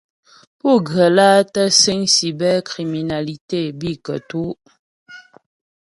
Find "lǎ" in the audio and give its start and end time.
1.17-1.29